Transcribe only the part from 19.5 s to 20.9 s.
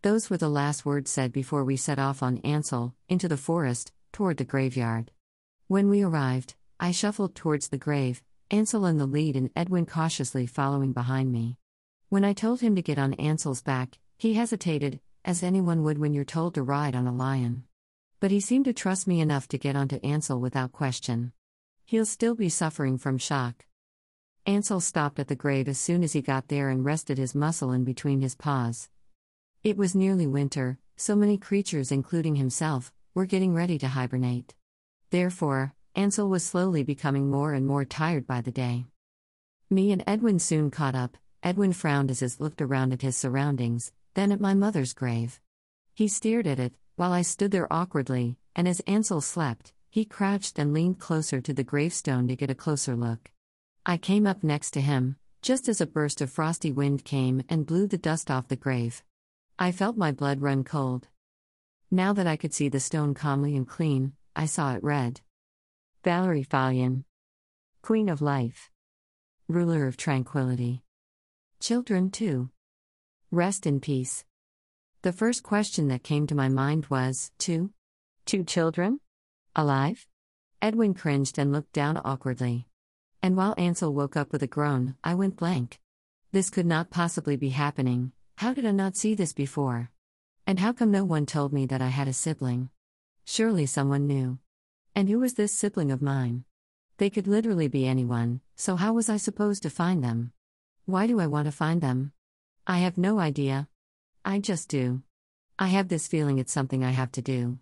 get onto Ansel without